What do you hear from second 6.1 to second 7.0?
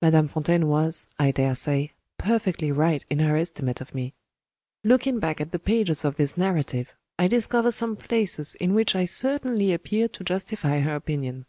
this narrative,